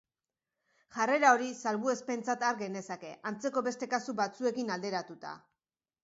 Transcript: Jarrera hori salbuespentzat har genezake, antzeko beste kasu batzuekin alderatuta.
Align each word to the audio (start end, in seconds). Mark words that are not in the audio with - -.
Jarrera 0.93 1.33
hori 1.33 1.49
salbuespentzat 1.65 2.45
har 2.47 2.57
genezake, 2.61 3.11
antzeko 3.31 3.63
beste 3.67 3.89
kasu 3.91 4.15
batzuekin 4.21 4.73
alderatuta. 4.77 5.35